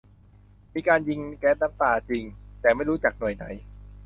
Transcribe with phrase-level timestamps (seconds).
[0.73, 2.23] มีการยิงแก๊สน้ำตาจริง
[2.61, 3.45] แต่ไม่รู้จากหน่วยไหน